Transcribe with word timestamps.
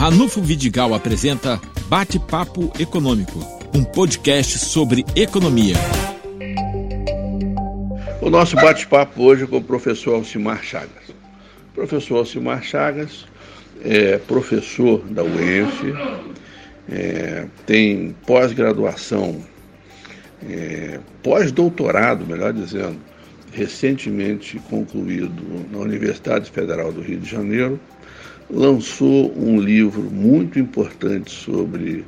Ranulfo 0.00 0.40
Vidigal 0.40 0.94
apresenta 0.94 1.60
Bate-Papo 1.86 2.72
Econômico, 2.80 3.38
um 3.74 3.84
podcast 3.84 4.58
sobre 4.58 5.04
economia. 5.14 5.74
O 8.22 8.30
nosso 8.30 8.56
bate-papo 8.56 9.22
hoje 9.22 9.44
é 9.44 9.46
com 9.46 9.58
o 9.58 9.62
professor 9.62 10.14
Alcimar 10.14 10.62
Chagas. 10.62 11.10
O 11.10 11.74
professor 11.74 12.16
Alcimar 12.16 12.62
Chagas 12.62 13.26
é 13.84 14.16
professor 14.16 15.00
da 15.00 15.22
UENF, 15.22 15.92
é, 16.90 17.46
tem 17.66 18.16
pós-graduação, 18.26 19.44
é, 20.48 20.98
pós-doutorado, 21.22 22.26
melhor 22.26 22.54
dizendo, 22.54 22.96
recentemente 23.52 24.58
concluído 24.60 25.42
na 25.70 25.76
Universidade 25.76 26.50
Federal 26.50 26.90
do 26.90 27.02
Rio 27.02 27.20
de 27.20 27.30
Janeiro, 27.30 27.78
lançou 28.52 29.32
um 29.38 29.60
livro 29.60 30.02
muito 30.02 30.58
importante 30.58 31.30
sobre 31.30 32.04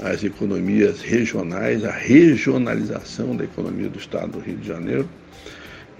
as 0.00 0.24
economias 0.24 1.00
regionais, 1.00 1.84
a 1.84 1.90
regionalização 1.90 3.36
da 3.36 3.44
economia 3.44 3.88
do 3.88 3.98
Estado 3.98 4.32
do 4.32 4.40
Rio 4.40 4.56
de 4.56 4.66
Janeiro. 4.66 5.08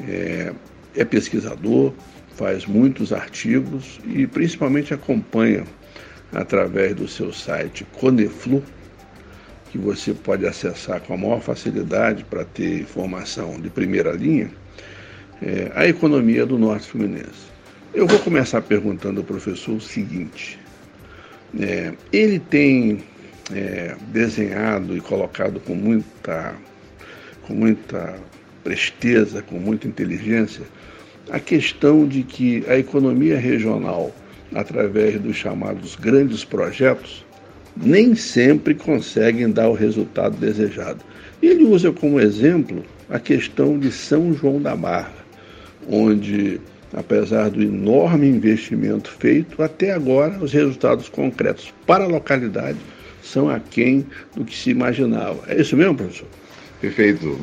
É, 0.09 0.53
é 0.97 1.05
pesquisador, 1.05 1.93
faz 2.35 2.67
muitos 2.67 3.13
artigos 3.13 4.01
e 4.07 4.27
principalmente 4.27 4.93
acompanha 4.93 5.65
através 6.33 6.95
do 6.95 7.07
seu 7.07 7.33
site 7.33 7.87
Coneflu, 7.93 8.63
que 9.71 9.79
você 9.79 10.13
pode 10.13 10.47
acessar 10.47 11.01
com 11.01 11.15
a 11.15 11.17
maior 11.17 11.41
facilidade 11.41 12.25
para 12.25 12.45
ter 12.45 12.81
informação 12.81 13.61
de 13.61 13.71
primeira 13.71 14.13
linha, 14.13 14.51
é, 15.41 15.71
a 15.75 15.87
economia 15.87 16.45
do 16.45 16.59
Norte 16.59 16.89
Fluminense. 16.89 17.52
Eu 17.95 18.07
vou 18.07 18.19
começar 18.21 18.63
perguntando 18.63 19.21
ao 19.21 19.27
professor 19.27 19.77
o 19.77 19.81
seguinte: 19.81 20.59
é, 21.61 21.93
ele 22.11 22.39
tem 22.39 23.03
é, 23.55 23.95
desenhado 24.09 24.97
e 24.97 25.01
colocado 25.01 25.61
com 25.61 25.75
muita, 25.75 26.55
com 27.43 27.53
muita 27.53 28.15
presteza, 28.65 29.43
com 29.43 29.57
muita 29.57 29.87
inteligência, 29.87 30.63
a 31.31 31.39
questão 31.39 32.09
de 32.09 32.23
que 32.23 32.65
a 32.67 32.79
economia 32.79 33.39
regional, 33.39 34.11
através 34.55 35.21
dos 35.21 35.37
chamados 35.37 35.95
grandes 35.95 36.47
projetos, 36.47 37.27
nem 37.77 38.15
sempre 38.15 38.75
conseguem 38.75 39.51
dar 39.51 39.69
o 39.69 39.75
resultado 39.75 40.35
desejado. 40.39 41.05
Ele 41.43 41.65
usa 41.65 41.93
como 41.93 42.19
exemplo 42.19 42.83
a 43.11 43.19
questão 43.19 43.79
de 43.79 43.93
São 43.93 44.33
João 44.33 44.63
da 44.63 44.75
Barra, 44.75 45.13
onde 45.87 46.59
apesar 46.95 47.51
do 47.51 47.63
enorme 47.63 48.29
investimento 48.29 49.11
feito, 49.11 49.63
até 49.63 49.93
agora 49.93 50.39
os 50.39 50.53
resultados 50.53 51.09
concretos 51.09 51.73
para 51.87 52.05
a 52.05 52.07
localidade 52.07 52.79
são 53.23 53.49
aquém 53.49 54.07
do 54.37 54.45
que 54.45 54.55
se 54.55 54.71
imaginava. 54.71 55.39
É 55.49 55.61
isso 55.61 55.77
mesmo, 55.77 55.95
professor? 55.95 56.29
Perfeito. 56.81 57.39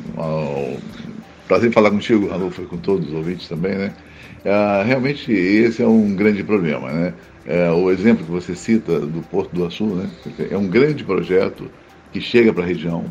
prazer 1.47 1.72
falar 1.72 1.92
contigo, 1.92 2.27
Ranulfo, 2.27 2.61
e 2.61 2.66
com 2.66 2.77
todos 2.77 3.08
os 3.08 3.14
ouvintes 3.14 3.47
também, 3.47 3.75
né? 3.75 3.94
Uh, 4.39 4.86
realmente 4.86 5.31
esse 5.31 5.81
é 5.81 5.88
um 5.88 6.16
grande 6.16 6.44
problema, 6.44 6.92
né? 6.92 7.14
Uh, 7.45 7.73
o 7.75 7.92
exemplo 7.92 8.25
que 8.25 8.31
você 8.31 8.55
cita 8.55 9.00
do 9.00 9.22
Porto 9.23 9.53
do 9.53 9.66
Açu, 9.66 9.86
né? 9.86 10.09
É 10.52 10.58
um 10.58 10.67
grande 10.67 11.03
projeto 11.03 11.70
que 12.11 12.22
chega 12.22 12.53
para 12.53 12.64
a 12.64 12.67
região 12.67 13.05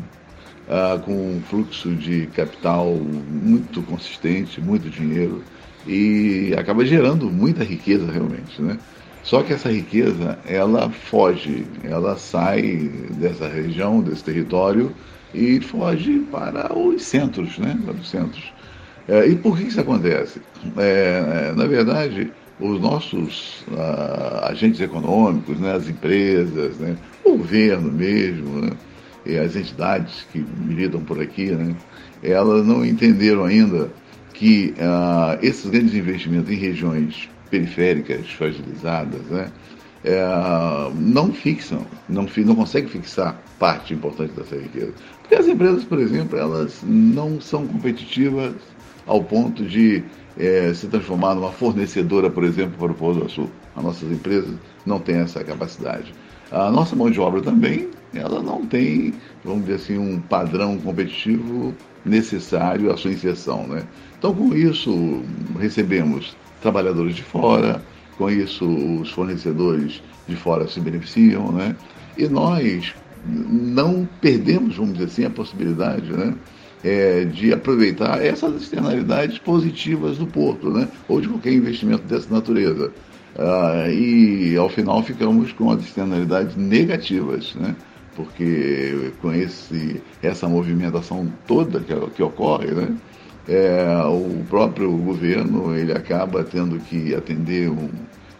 uh, 0.67 0.99
com 1.01 1.11
um 1.11 1.41
fluxo 1.41 1.93
de 1.95 2.27
capital 2.27 2.95
muito 2.95 3.81
consistente, 3.83 4.61
muito 4.61 4.89
dinheiro, 4.89 5.43
e 5.89 6.53
acaba 6.55 6.85
gerando 6.85 7.31
muita 7.31 7.63
riqueza 7.63 8.11
realmente, 8.11 8.61
né? 8.61 8.77
Só 9.23 9.41
que 9.41 9.53
essa 9.53 9.71
riqueza, 9.71 10.37
ela 10.45 10.89
foge, 10.89 11.65
ela 11.83 12.15
sai 12.15 12.89
dessa 13.19 13.47
região, 13.47 13.99
desse 13.99 14.23
território 14.23 14.91
e 15.33 15.59
foge 15.59 16.19
para 16.31 16.71
os 16.77 17.01
centros, 17.01 17.57
né? 17.57 17.77
Para 17.83 17.95
os 17.95 18.07
centros. 18.07 18.53
É, 19.07 19.27
e 19.27 19.35
por 19.35 19.57
que 19.57 19.63
isso 19.63 19.81
acontece? 19.81 20.39
É, 20.77 21.49
é 21.49 21.55
na 21.55 21.65
verdade, 21.65 22.31
os 22.59 22.79
nossos 22.79 23.65
ah, 23.75 24.49
agentes 24.51 24.79
econômicos, 24.79 25.59
né, 25.59 25.73
as 25.73 25.89
empresas, 25.89 26.77
né, 26.77 26.95
o 27.23 27.37
governo 27.37 27.91
mesmo, 27.91 28.61
né, 28.61 28.71
e 29.25 29.37
as 29.37 29.55
entidades 29.55 30.27
que 30.31 30.45
milidam 30.65 31.01
por 31.01 31.19
aqui, 31.19 31.51
né, 31.51 31.75
elas 32.21 32.65
não 32.65 32.85
entenderam 32.85 33.45
ainda 33.45 33.89
que 34.39 34.73
uh, 34.77 35.37
esses 35.45 35.69
grandes 35.69 35.93
investimentos 35.93 36.49
em 36.49 36.55
regiões 36.55 37.29
periféricas, 37.51 38.25
fragilizadas, 38.29 39.21
né, 39.25 39.51
uh, 40.05 40.93
não 40.95 41.33
fixam, 41.33 41.85
não, 42.07 42.25
não 42.37 42.55
conseguem 42.55 42.89
fixar 42.89 43.37
parte 43.59 43.93
importante 43.93 44.31
dessa 44.31 44.55
riqueza. 44.55 44.93
Porque 45.19 45.35
as 45.35 45.45
empresas, 45.45 45.83
por 45.83 45.99
exemplo, 45.99 46.39
elas 46.39 46.81
não 46.85 47.41
são 47.41 47.67
competitivas 47.67 48.55
ao 49.05 49.21
ponto 49.21 49.65
de 49.65 50.01
é, 50.37 50.73
se 50.73 50.87
transformar 50.87 51.35
numa 51.35 51.51
fornecedora, 51.51 52.29
por 52.29 52.45
exemplo, 52.45 52.77
para 52.79 52.93
o 52.93 52.95
Polo 52.95 53.25
do 53.25 53.29
Sul. 53.29 53.49
As 53.75 53.83
nossas 53.83 54.09
empresas 54.09 54.55
não 54.85 55.01
têm 55.01 55.17
essa 55.17 55.43
capacidade. 55.43 56.13
A 56.49 56.71
nossa 56.71 56.95
mão 56.95 57.11
de 57.11 57.19
obra 57.19 57.41
também, 57.41 57.89
ela 58.13 58.41
não 58.41 58.65
tem, 58.65 59.13
vamos 59.43 59.65
dizer 59.65 59.75
assim, 59.75 59.97
um 59.97 60.17
padrão 60.21 60.77
competitivo 60.77 61.75
necessário 62.05 62.91
à 62.91 62.97
sua 62.97 63.11
inserção. 63.11 63.67
Né? 63.67 63.83
Então, 64.17 64.33
com 64.33 64.53
isso, 64.55 65.21
recebemos 65.59 66.35
trabalhadores 66.61 67.15
de 67.15 67.23
fora, 67.23 67.81
com 68.17 68.29
isso, 68.29 68.65
os 68.65 69.09
fornecedores 69.11 70.01
de 70.27 70.35
fora 70.35 70.67
se 70.67 70.79
beneficiam, 70.79 71.51
né? 71.51 71.75
e 72.17 72.27
nós 72.27 72.93
não 73.25 74.07
perdemos, 74.21 74.75
vamos 74.75 74.93
dizer 74.93 75.05
assim, 75.05 75.25
a 75.25 75.29
possibilidade 75.29 76.11
né? 76.11 76.33
É, 76.81 77.25
de 77.25 77.51
aproveitar 77.51 78.23
essas 78.23 78.61
externalidades 78.61 79.37
positivas 79.37 80.17
do 80.17 80.25
porto, 80.25 80.69
né? 80.69 80.87
ou 81.09 81.19
de 81.19 81.27
qualquer 81.27 81.51
investimento 81.51 82.03
dessa 82.03 82.33
natureza. 82.33 82.91
Ah, 83.37 83.89
e 83.89 84.55
ao 84.57 84.69
final 84.69 85.03
ficamos 85.03 85.51
com 85.51 85.71
as 85.71 85.81
externalidades 85.81 86.55
negativas. 86.55 87.53
Né? 87.55 87.75
Porque 88.19 89.13
com 89.21 89.31
esse, 89.31 90.01
essa 90.21 90.45
movimentação 90.49 91.31
toda 91.47 91.79
que, 91.79 91.95
que 92.11 92.21
ocorre, 92.21 92.67
né, 92.67 92.97
é, 93.47 94.03
o 94.03 94.43
próprio 94.49 94.91
governo 94.91 95.73
ele 95.73 95.93
acaba 95.93 96.43
tendo 96.43 96.77
que 96.79 97.15
atender 97.15 97.69
um, 97.69 97.89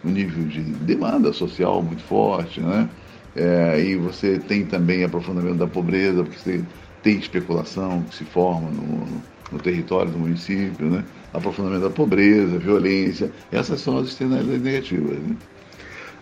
um 0.04 0.10
nível 0.10 0.44
de 0.44 0.60
demanda 0.60 1.32
social 1.32 1.82
muito 1.82 2.02
forte, 2.02 2.60
né? 2.60 2.88
É, 3.34 3.80
e 3.80 3.96
você 3.96 4.38
tem 4.38 4.66
também 4.66 5.02
aprofundamento 5.02 5.56
da 5.56 5.66
pobreza, 5.66 6.22
porque 6.22 6.38
você 6.38 6.64
tem 7.02 7.16
especulação 7.16 8.02
que 8.02 8.16
se 8.16 8.24
forma 8.24 8.68
no, 8.70 9.06
no 9.52 9.58
território 9.58 10.10
do 10.10 10.18
município, 10.18 10.90
né? 10.90 11.04
aprofundamento 11.32 11.82
da 11.82 11.90
pobreza, 11.90 12.58
violência, 12.58 13.30
essas 13.50 13.80
são 13.80 13.98
as 13.98 14.08
externalidades 14.08 14.62
negativas. 14.62 15.16
Né? 15.16 15.36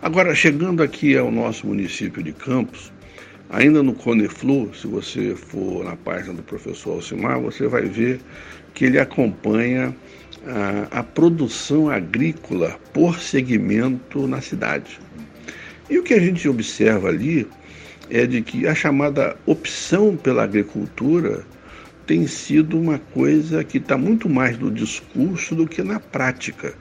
Agora, 0.00 0.34
chegando 0.34 0.82
aqui 0.82 1.16
ao 1.16 1.30
nosso 1.30 1.66
município 1.66 2.22
de 2.22 2.32
Campos, 2.32 2.92
Ainda 3.50 3.82
no 3.82 3.94
Coneflu, 3.94 4.70
se 4.74 4.86
você 4.86 5.34
for 5.34 5.82
na 5.84 5.96
página 5.96 6.34
do 6.34 6.42
professor 6.42 6.92
Alcimar, 6.92 7.40
você 7.40 7.66
vai 7.66 7.82
ver 7.82 8.20
que 8.74 8.84
ele 8.84 8.98
acompanha 8.98 9.94
a, 10.46 10.98
a 10.98 11.02
produção 11.02 11.88
agrícola 11.88 12.78
por 12.92 13.18
segmento 13.18 14.26
na 14.26 14.42
cidade. 14.42 15.00
E 15.88 15.98
o 15.98 16.02
que 16.02 16.12
a 16.12 16.20
gente 16.20 16.46
observa 16.46 17.08
ali 17.08 17.46
é 18.10 18.26
de 18.26 18.42
que 18.42 18.66
a 18.66 18.74
chamada 18.74 19.36
opção 19.46 20.16
pela 20.16 20.44
agricultura 20.44 21.42
tem 22.06 22.26
sido 22.26 22.78
uma 22.78 22.98
coisa 22.98 23.64
que 23.64 23.78
está 23.78 23.96
muito 23.96 24.28
mais 24.28 24.58
no 24.58 24.70
discurso 24.70 25.54
do 25.54 25.66
que 25.66 25.82
na 25.82 25.98
prática. 25.98 26.74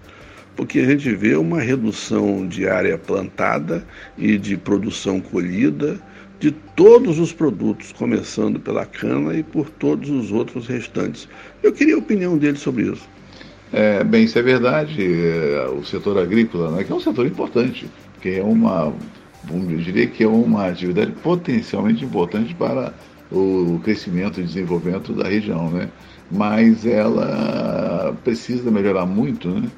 Porque 0.55 0.79
a 0.79 0.85
gente 0.85 1.13
vê 1.15 1.35
uma 1.35 1.61
redução 1.61 2.47
de 2.47 2.67
área 2.67 2.97
plantada 2.97 3.85
e 4.17 4.37
de 4.37 4.57
produção 4.57 5.21
colhida, 5.21 5.99
de 6.39 6.51
todos 6.51 7.19
os 7.19 7.33
produtos, 7.33 7.91
começando 7.91 8.59
pela 8.59 8.85
cana 8.85 9.33
e 9.33 9.43
por 9.43 9.69
todos 9.69 10.09
os 10.09 10.31
outros 10.31 10.67
restantes. 10.67 11.27
Eu 11.63 11.73
queria 11.73 11.95
a 11.95 11.99
opinião 11.99 12.37
dele 12.37 12.57
sobre 12.57 12.83
isso. 12.83 13.07
É, 13.73 14.03
bem, 14.03 14.23
isso 14.23 14.37
é 14.37 14.41
verdade. 14.41 15.03
É, 15.03 15.67
o 15.69 15.83
setor 15.83 16.17
agrícola, 16.17 16.71
né, 16.71 16.83
que 16.83 16.91
é 16.91 16.95
um 16.95 16.99
setor 16.99 17.25
importante, 17.25 17.89
que 18.21 18.29
é 18.29 18.43
uma, 18.43 18.93
eu 19.51 19.77
diria 19.77 20.07
que 20.07 20.23
é 20.23 20.27
uma 20.27 20.67
atividade 20.67 21.11
potencialmente 21.23 22.05
importante 22.05 22.53
para 22.55 22.93
o 23.31 23.79
crescimento 23.83 24.39
e 24.39 24.43
desenvolvimento 24.43 25.13
da 25.13 25.27
região, 25.27 25.69
né? 25.69 25.89
Mas 26.31 26.85
ela 26.85 28.15
precisa 28.23 28.69
melhorar 28.69 29.05
muito, 29.05 29.49
né? 29.49 29.69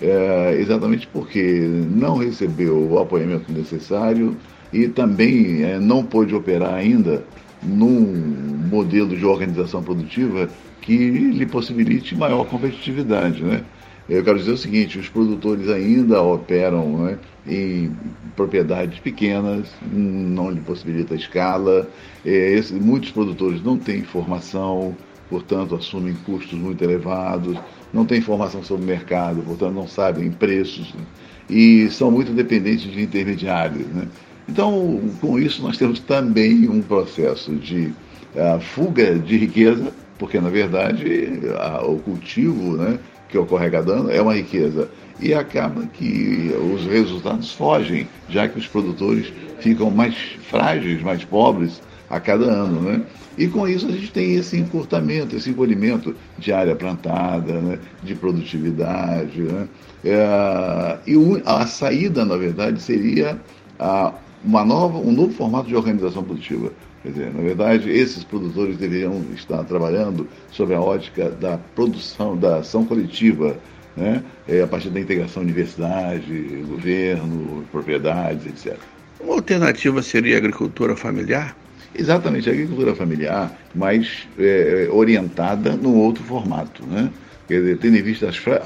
É, 0.00 0.56
exatamente 0.60 1.06
porque 1.08 1.68
não 1.90 2.18
recebeu 2.18 2.88
o 2.88 2.98
apoiamento 2.98 3.50
necessário, 3.52 4.36
e 4.72 4.88
também 4.88 5.62
é, 5.62 5.78
não 5.78 6.04
pôde 6.04 6.34
operar 6.34 6.74
ainda 6.74 7.24
num 7.62 8.58
modelo 8.70 9.16
de 9.16 9.24
organização 9.24 9.82
produtiva 9.82 10.48
que 10.80 10.96
lhe 10.96 11.46
possibilite 11.46 12.16
maior 12.16 12.46
competitividade. 12.46 13.42
Né? 13.42 13.62
Eu 14.08 14.24
quero 14.24 14.38
dizer 14.38 14.52
o 14.52 14.56
seguinte: 14.56 14.98
os 14.98 15.08
produtores 15.08 15.68
ainda 15.68 16.22
operam 16.22 17.04
né, 17.04 17.18
em 17.46 17.92
propriedades 18.36 18.98
pequenas, 18.98 19.68
não 19.92 20.50
lhe 20.50 20.60
possibilita 20.60 21.14
escala. 21.14 21.88
É, 22.24 22.30
esse, 22.30 22.72
muitos 22.74 23.10
produtores 23.10 23.62
não 23.62 23.76
têm 23.76 24.02
formação, 24.02 24.96
portanto, 25.28 25.74
assumem 25.74 26.14
custos 26.24 26.58
muito 26.58 26.82
elevados, 26.82 27.58
não 27.92 28.04
têm 28.06 28.18
informação 28.18 28.62
sobre 28.62 28.84
o 28.84 28.86
mercado, 28.86 29.42
portanto, 29.42 29.74
não 29.74 29.86
sabem 29.86 30.30
preços 30.30 30.94
né, 30.94 31.02
e 31.50 31.90
são 31.90 32.10
muito 32.10 32.32
dependentes 32.32 32.90
de 32.90 33.02
intermediários. 33.02 33.86
Né? 33.88 34.08
Então, 34.48 35.00
com 35.20 35.38
isso, 35.38 35.62
nós 35.62 35.76
temos 35.76 36.00
também 36.00 36.68
um 36.68 36.80
processo 36.80 37.54
de 37.54 37.92
uh, 38.34 38.60
fuga 38.60 39.18
de 39.18 39.36
riqueza, 39.36 39.92
porque, 40.18 40.40
na 40.40 40.48
verdade, 40.48 41.40
o 41.84 41.96
cultivo 41.98 42.76
né, 42.76 42.98
que 43.28 43.38
ocorre 43.38 43.66
a 43.66 43.70
cada 43.70 43.92
ano 43.92 44.10
é 44.10 44.20
uma 44.20 44.34
riqueza 44.34 44.88
e 45.20 45.34
acaba 45.34 45.86
que 45.86 46.52
os 46.74 46.84
resultados 46.86 47.52
fogem, 47.52 48.08
já 48.28 48.48
que 48.48 48.58
os 48.58 48.66
produtores 48.66 49.32
ficam 49.60 49.90
mais 49.90 50.14
frágeis, 50.42 51.02
mais 51.02 51.24
pobres 51.24 51.80
a 52.08 52.18
cada 52.18 52.46
ano, 52.46 52.80
né? 52.80 53.02
E 53.36 53.46
com 53.46 53.68
isso 53.68 53.86
a 53.86 53.92
gente 53.92 54.10
tem 54.10 54.34
esse 54.34 54.56
encurtamento, 54.56 55.36
esse 55.36 55.50
encolhimento 55.50 56.14
de 56.38 56.52
área 56.52 56.74
plantada, 56.74 57.60
né? 57.60 57.78
de 58.02 58.14
produtividade. 58.16 59.40
Né? 59.40 59.68
É, 60.04 60.98
e 61.06 61.14
a 61.44 61.64
saída, 61.64 62.24
na 62.24 62.36
verdade, 62.36 62.82
seria 62.82 63.38
a, 63.78 64.12
uma 64.44 64.64
nova, 64.64 64.98
um 64.98 65.12
novo 65.12 65.32
formato 65.32 65.68
de 65.68 65.76
organização 65.76 66.22
produtiva. 66.22 66.72
Quer 67.02 67.10
dizer, 67.10 67.34
na 67.34 67.42
verdade, 67.42 67.90
esses 67.90 68.24
produtores 68.24 68.76
deveriam 68.76 69.24
estar 69.34 69.62
trabalhando 69.64 70.28
sob 70.50 70.74
a 70.74 70.80
ótica 70.80 71.30
da 71.30 71.58
produção, 71.74 72.36
da 72.36 72.56
ação 72.56 72.84
coletiva, 72.84 73.56
né? 73.96 74.22
É, 74.48 74.62
a 74.62 74.66
partir 74.66 74.90
da 74.90 75.00
integração 75.00 75.42
universidade, 75.42 76.32
governo, 76.68 77.64
propriedades, 77.70 78.46
etc. 78.46 78.78
Uma 79.20 79.34
alternativa 79.34 80.02
seria 80.02 80.36
a 80.36 80.38
agricultura 80.38 80.96
familiar? 80.96 81.56
Exatamente, 81.94 82.48
a 82.48 82.52
agricultura 82.52 82.94
familiar, 82.94 83.52
mas 83.74 84.28
é, 84.38 84.88
orientada 84.92 85.72
num 85.72 85.96
outro 85.96 86.22
formato, 86.22 86.84
né? 86.86 87.10
Quer 87.48 87.60
dizer, 87.60 87.78
tendo 87.78 87.96
em 87.96 88.02
vista 88.02 88.28
as, 88.28 88.36
fra 88.36 88.62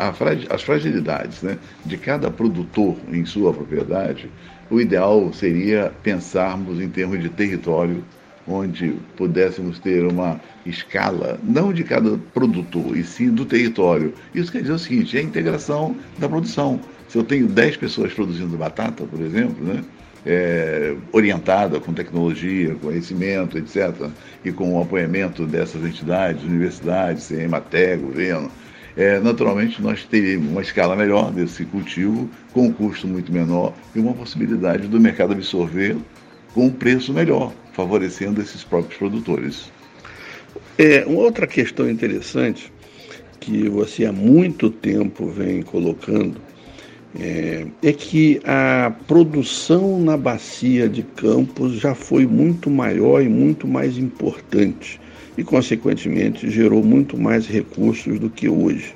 as 0.50 0.62
fragilidades 0.62 1.40
né, 1.40 1.56
de 1.86 1.96
cada 1.96 2.30
produtor 2.30 2.96
em 3.12 3.24
sua 3.24 3.54
propriedade, 3.54 4.28
o 4.68 4.80
ideal 4.80 5.32
seria 5.32 5.92
pensarmos 6.02 6.80
em 6.80 6.88
termos 6.88 7.20
de 7.20 7.28
território 7.28 8.04
onde 8.46 8.96
pudéssemos 9.16 9.78
ter 9.78 10.04
uma 10.04 10.40
escala, 10.66 11.38
não 11.44 11.72
de 11.72 11.84
cada 11.84 12.18
produtor, 12.34 12.96
e 12.96 13.04
sim 13.04 13.30
do 13.30 13.44
território. 13.44 14.12
Isso 14.34 14.50
quer 14.50 14.62
dizer 14.62 14.72
o 14.72 14.78
seguinte: 14.78 15.16
é 15.16 15.20
a 15.20 15.22
integração 15.22 15.96
da 16.18 16.28
produção. 16.28 16.80
Se 17.08 17.16
eu 17.18 17.22
tenho 17.22 17.46
10 17.46 17.76
pessoas 17.76 18.12
produzindo 18.12 18.56
batata, 18.56 19.04
por 19.04 19.20
exemplo, 19.20 19.64
né, 19.64 19.84
é, 20.24 20.96
orientada 21.12 21.78
com 21.78 21.92
tecnologia, 21.92 22.74
conhecimento, 22.76 23.58
etc., 23.58 24.08
e 24.44 24.50
com 24.50 24.74
o 24.74 24.82
apoiamento 24.82 25.46
dessas 25.46 25.84
entidades, 25.84 26.42
universidades, 26.42 27.24
CEMATEC, 27.24 28.02
governo, 28.02 28.50
é, 28.96 29.18
naturalmente 29.20 29.80
nós 29.80 30.04
teríamos 30.04 30.50
uma 30.50 30.62
escala 30.62 30.94
melhor 30.94 31.32
desse 31.32 31.64
cultivo, 31.64 32.28
com 32.52 32.66
um 32.66 32.72
custo 32.72 33.06
muito 33.06 33.32
menor 33.32 33.72
e 33.94 33.98
uma 33.98 34.12
possibilidade 34.12 34.88
do 34.88 35.00
mercado 35.00 35.32
absorver 35.32 35.96
com 36.54 36.66
um 36.66 36.70
preço 36.70 37.12
melhor 37.12 37.52
favorecendo 37.72 38.40
esses 38.40 38.62
próprios 38.62 38.98
produtores. 38.98 39.72
É, 40.78 41.04
uma 41.06 41.20
outra 41.20 41.46
questão 41.46 41.88
interessante 41.88 42.72
que 43.40 43.68
você 43.68 44.04
há 44.04 44.12
muito 44.12 44.70
tempo 44.70 45.26
vem 45.26 45.62
colocando 45.62 46.36
é, 47.18 47.66
é, 47.82 47.92
que 47.92 48.40
a 48.44 48.92
produção 49.06 50.00
na 50.00 50.16
bacia 50.16 50.88
de 50.88 51.02
Campos 51.02 51.74
já 51.74 51.94
foi 51.94 52.26
muito 52.26 52.70
maior 52.70 53.20
e 53.20 53.28
muito 53.28 53.66
mais 53.66 53.98
importante 53.98 55.00
e, 55.36 55.42
consequentemente, 55.44 56.50
gerou 56.50 56.82
muito 56.82 57.16
mais 57.16 57.46
recursos 57.46 58.18
do 58.18 58.28
que 58.28 58.48
hoje. 58.48 58.94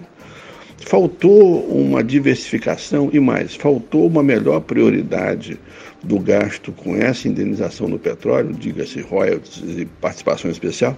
Faltou 0.86 1.66
uma 1.68 2.04
diversificação 2.04 3.10
e 3.12 3.18
mais, 3.18 3.54
faltou 3.54 4.06
uma 4.06 4.22
melhor 4.22 4.60
prioridade 4.60 5.58
do 6.02 6.18
gasto 6.20 6.70
com 6.70 6.94
essa 6.94 7.26
indenização 7.26 7.88
no 7.88 7.98
petróleo, 7.98 8.52
diga-se 8.52 9.00
royalties 9.00 9.62
e 9.78 9.84
participação 10.00 10.50
especial? 10.50 10.96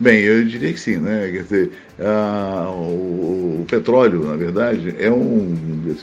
Bem, 0.00 0.20
eu 0.20 0.44
diria 0.44 0.72
que 0.72 0.80
sim, 0.80 0.96
né? 0.96 1.30
Quer 1.30 1.42
dizer, 1.44 1.70
o, 2.68 3.60
o, 3.60 3.66
petróleo, 3.68 4.24
na 4.24 4.34
verdade, 4.34 4.96
é 4.98 5.10
um, 5.10 5.56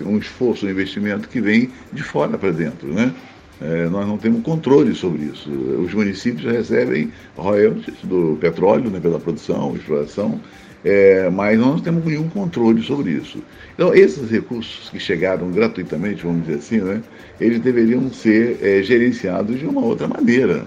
um 0.05 0.17
esforço, 0.17 0.65
um 0.65 0.69
investimento 0.69 1.27
que 1.27 1.41
vem 1.41 1.69
de 1.91 2.01
fora 2.01 2.37
para 2.37 2.51
dentro, 2.51 2.87
né? 2.93 3.13
É, 3.61 3.89
nós 3.89 4.07
não 4.07 4.17
temos 4.17 4.41
controle 4.41 4.95
sobre 4.95 5.23
isso. 5.23 5.49
Os 5.51 5.93
municípios 5.93 6.49
recebem 6.51 7.11
royalties 7.35 7.97
do 8.03 8.37
petróleo 8.39 8.89
né, 8.89 8.99
pela 8.99 9.19
produção, 9.19 9.75
exploração, 9.75 10.39
é, 10.83 11.29
mas 11.29 11.59
nós 11.59 11.67
não 11.75 11.79
temos 11.79 12.05
nenhum 12.05 12.29
controle 12.29 12.81
sobre 12.81 13.11
isso. 13.11 13.43
Então, 13.73 13.93
esses 13.93 14.29
recursos 14.29 14.89
que 14.89 14.99
chegaram 14.99 15.51
gratuitamente, 15.51 16.23
vamos 16.23 16.45
dizer 16.45 16.59
assim, 16.59 16.77
né, 16.77 17.01
eles 17.39 17.59
deveriam 17.59 18.11
ser 18.13 18.57
é, 18.61 18.81
gerenciados 18.81 19.59
de 19.59 19.65
uma 19.65 19.81
outra 19.81 20.07
maneira. 20.07 20.65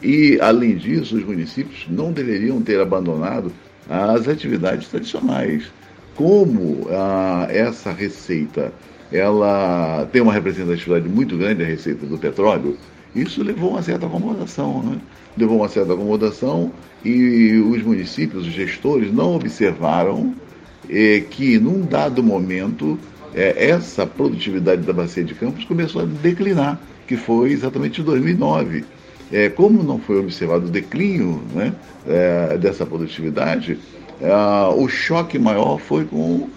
E, 0.00 0.38
além 0.40 0.76
disso, 0.76 1.16
os 1.16 1.24
municípios 1.24 1.86
não 1.88 2.12
deveriam 2.12 2.60
ter 2.60 2.80
abandonado 2.80 3.52
as 3.88 4.28
atividades 4.28 4.88
tradicionais. 4.88 5.64
Como 6.14 6.88
ah, 6.90 7.46
essa 7.48 7.90
receita 7.90 8.72
ela 9.12 10.08
tem 10.10 10.22
uma 10.22 10.32
representatividade 10.32 11.08
muito 11.08 11.36
grande, 11.36 11.62
a 11.62 11.66
receita 11.66 12.06
do 12.06 12.16
petróleo, 12.18 12.76
isso 13.14 13.42
levou 13.42 13.70
a 13.70 13.72
uma 13.74 13.82
certa 13.82 14.06
acomodação. 14.06 14.82
Né? 14.82 14.98
Levou 15.36 15.58
a 15.58 15.62
uma 15.62 15.68
certa 15.68 15.92
acomodação 15.92 16.72
e 17.04 17.56
os 17.58 17.82
municípios, 17.82 18.46
os 18.46 18.52
gestores, 18.52 19.12
não 19.12 19.34
observaram 19.36 20.34
eh, 20.88 21.22
que, 21.30 21.58
num 21.58 21.82
dado 21.82 22.22
momento, 22.22 22.98
eh, 23.34 23.68
essa 23.68 24.06
produtividade 24.06 24.82
da 24.82 24.92
Bacia 24.92 25.22
de 25.22 25.34
Campos 25.34 25.64
começou 25.64 26.02
a 26.02 26.04
declinar, 26.04 26.80
que 27.06 27.16
foi 27.16 27.52
exatamente 27.52 28.00
em 28.00 28.04
2009. 28.04 28.84
É, 29.32 29.48
como 29.48 29.82
não 29.82 29.98
foi 29.98 30.18
observado 30.18 30.66
o 30.66 30.70
declínio 30.70 31.42
né, 31.54 31.72
é, 32.06 32.58
dessa 32.58 32.84
produtividade, 32.84 33.78
é, 34.20 34.30
o 34.76 34.86
choque 34.88 35.38
maior 35.38 35.78
foi 35.78 36.04
com 36.04 36.50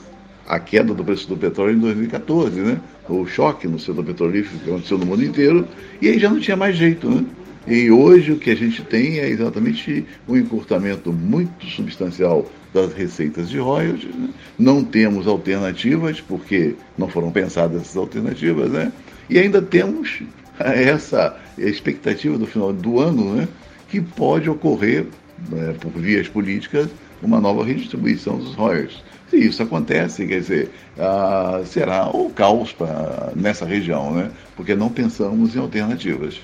a 0.48 0.60
queda 0.60 0.94
do 0.94 1.04
preço 1.04 1.28
do 1.28 1.38
petróleo 1.38 1.76
em 1.76 1.80
2014, 1.80 2.60
né? 2.60 2.80
O 3.10 3.26
choque 3.26 3.68
no 3.68 3.80
setor 3.80 4.04
petrolífero 4.04 4.60
que 4.60 4.70
aconteceu 4.70 4.98
no 4.98 5.06
mundo 5.06 5.24
inteiro, 5.24 5.68
e 6.02 6.10
aí 6.10 6.20
já 6.20 6.30
não 6.30 6.40
tinha 6.40 6.56
mais 6.56 6.76
jeito, 6.76 7.10
né? 7.10 7.26
E 7.68 7.90
hoje 7.90 8.32
o 8.32 8.38
que 8.38 8.52
a 8.52 8.56
gente 8.56 8.84
tem 8.84 9.18
é 9.20 9.28
exatamente 9.28 10.06
um 10.28 10.38
encurtamento 10.38 11.12
muito 11.12 11.66
substancial 11.66 12.46
das 12.72 12.94
receitas 12.94 13.50
de 13.50 13.58
royalties. 13.58 14.14
Né? 14.14 14.30
Não 14.60 14.84
temos 14.84 15.26
alternativas, 15.26 16.22
porque 16.22 16.76
não 16.96 17.08
foram 17.08 17.32
pensadas 17.32 17.82
essas 17.82 17.98
alternativas, 17.98 18.70
né? 18.70 18.92
E 19.28 19.40
ainda 19.40 19.62
temos 19.64 20.22
essa 20.60 21.36
expectativa 21.58 22.38
do 22.38 22.46
final 22.46 22.72
do 22.72 23.00
ano, 23.00 23.34
né? 23.34 23.48
Que 23.90 24.00
pode 24.00 24.48
ocorrer, 24.48 25.08
né, 25.50 25.76
por 25.80 25.92
vias 25.92 26.28
políticas, 26.28 26.88
uma 27.22 27.40
nova 27.40 27.64
redistribuição 27.64 28.38
dos 28.38 28.54
royalties. 28.56 29.04
Se 29.30 29.38
isso 29.38 29.64
acontece, 29.64 30.26
quer 30.28 30.40
dizer, 30.40 30.70
ah, 31.00 31.62
será 31.66 32.10
o 32.10 32.30
caos 32.30 32.72
pra, 32.72 33.32
nessa 33.36 33.66
região, 33.66 34.14
né? 34.14 34.32
Porque 34.56 34.76
não 34.76 34.90
pensamos 34.90 35.56
em 35.56 35.60
alternativas. 35.60 36.40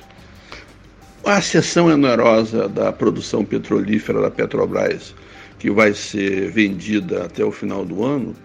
A 1.23 1.39
seção 1.39 1.85
onerosa 1.85 2.67
da 2.67 2.91
produção 2.91 3.45
petrolífera 3.45 4.21
da 4.21 4.31
Petrobras, 4.31 5.13
que 5.59 5.69
vai 5.69 5.93
ser 5.93 6.49
vendida 6.49 7.25
até 7.25 7.45
o 7.45 7.51
final 7.51 7.85
do 7.85 8.03
ano, 8.03 8.35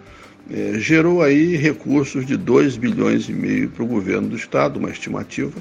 é, 0.51 0.75
gerou 0.79 1.23
aí 1.23 1.57
recursos 1.57 2.27
de 2.27 2.37
2 2.37 2.77
bilhões 2.77 3.29
e 3.29 3.33
meio 3.33 3.71
para 3.71 3.83
o 3.83 3.87
governo 3.87 4.29
do 4.29 4.37
estado, 4.37 4.79
uma 4.79 4.91
estimativa. 4.91 5.59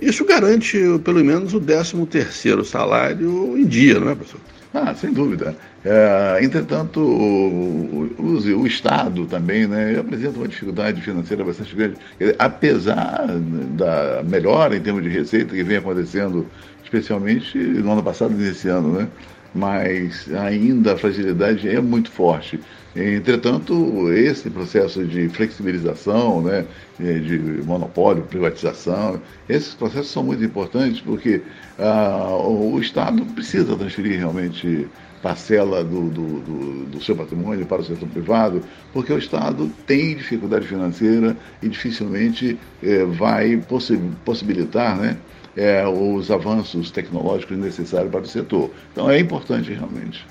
Isso 0.00 0.24
garante 0.24 0.78
pelo 1.04 1.22
menos 1.24 1.52
o 1.54 1.60
13 1.60 2.06
terceiro 2.06 2.64
salário 2.64 3.56
em 3.58 3.66
dia, 3.66 4.00
não 4.00 4.10
é, 4.10 4.14
professor? 4.14 4.40
Ah, 4.80 4.94
sem 4.94 5.12
dúvida. 5.12 5.56
É, 5.84 6.38
entretanto, 6.40 7.00
o, 7.00 8.08
o, 8.16 8.60
o, 8.60 8.66
Estado 8.66 9.26
também 9.26 9.66
né, 9.66 9.98
apresenta 9.98 10.38
uma 10.38 10.46
dificuldade 10.46 11.00
financeira 11.00 11.44
bastante 11.44 11.74
grande. 11.74 11.96
Apesar 12.38 13.26
da 13.76 14.22
melhora 14.22 14.76
em 14.76 14.80
termos 14.80 15.02
de 15.02 15.08
receita 15.08 15.54
que 15.54 15.64
vem 15.64 15.78
acontecendo, 15.78 16.46
especialmente 16.84 17.58
no 17.58 17.90
ano 17.90 18.04
passado 18.04 18.32
e 18.34 18.36
nesse 18.36 18.68
ano, 18.68 19.00
né? 19.00 19.08
mas 19.52 20.32
ainda 20.32 20.92
a 20.92 20.96
fragilidade 20.96 21.68
é 21.68 21.80
muito 21.80 22.10
forte. 22.10 22.60
Entretanto, 22.98 24.12
esse 24.12 24.50
processo 24.50 25.04
de 25.04 25.28
flexibilização, 25.28 26.42
né, 26.42 26.66
de 26.98 27.38
monopólio, 27.64 28.24
privatização, 28.24 29.22
esses 29.48 29.72
processos 29.72 30.10
são 30.10 30.24
muito 30.24 30.42
importantes 30.42 31.00
porque 31.00 31.40
ah, 31.78 32.36
o 32.36 32.76
Estado 32.80 33.24
precisa 33.26 33.76
transferir 33.76 34.18
realmente 34.18 34.88
parcela 35.22 35.84
do, 35.84 36.10
do, 36.10 36.40
do, 36.40 36.86
do, 36.86 37.02
seu 37.02 37.14
patrimônio 37.14 37.64
para 37.66 37.82
o 37.82 37.84
setor 37.84 38.08
privado, 38.08 38.62
porque 38.92 39.12
o 39.12 39.18
Estado 39.18 39.70
tem 39.86 40.16
dificuldade 40.16 40.66
financeira 40.66 41.36
e 41.62 41.68
dificilmente 41.68 42.58
é, 42.82 43.04
vai 43.04 43.56
possi 43.58 43.96
possibilitar 44.24 44.96
né, 44.96 45.16
é, 45.56 45.86
os 45.86 46.32
avanços 46.32 46.90
tecnológicos 46.90 47.56
necessários 47.56 48.10
para 48.10 48.22
o 48.22 48.26
setor. 48.26 48.70
Então 48.92 49.08
é 49.08 49.20
importante 49.20 49.72
realmente. 49.72 50.26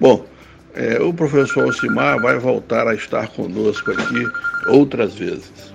Bom, 0.00 0.26
é, 0.74 1.00
o 1.00 1.12
professor 1.12 1.64
Alcimar 1.64 2.20
vai 2.20 2.38
voltar 2.38 2.86
a 2.86 2.94
estar 2.94 3.28
conosco 3.28 3.90
aqui 3.92 4.24
outras 4.68 5.14
vezes. 5.14 5.72